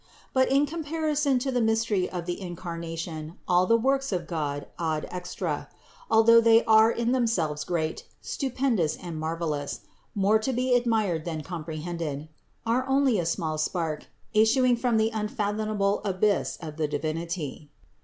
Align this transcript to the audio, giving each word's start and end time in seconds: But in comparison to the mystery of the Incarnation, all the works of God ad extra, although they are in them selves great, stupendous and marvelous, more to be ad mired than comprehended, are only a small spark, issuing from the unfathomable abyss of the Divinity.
But 0.33 0.49
in 0.49 0.65
comparison 0.65 1.37
to 1.45 1.51
the 1.51 1.61
mystery 1.61 2.09
of 2.09 2.25
the 2.25 2.41
Incarnation, 2.41 3.37
all 3.47 3.67
the 3.67 3.77
works 3.77 4.11
of 4.11 4.25
God 4.25 4.65
ad 4.79 5.07
extra, 5.11 5.69
although 6.09 6.41
they 6.41 6.63
are 6.65 6.89
in 6.89 7.11
them 7.11 7.27
selves 7.27 7.63
great, 7.63 8.07
stupendous 8.19 8.97
and 8.97 9.19
marvelous, 9.19 9.81
more 10.15 10.39
to 10.39 10.51
be 10.53 10.75
ad 10.75 10.87
mired 10.87 11.23
than 11.25 11.43
comprehended, 11.43 12.29
are 12.65 12.83
only 12.87 13.19
a 13.19 13.27
small 13.27 13.59
spark, 13.59 14.07
issuing 14.33 14.75
from 14.75 14.97
the 14.97 15.11
unfathomable 15.11 16.01
abyss 16.03 16.57
of 16.59 16.77
the 16.77 16.87
Divinity. 16.87 17.69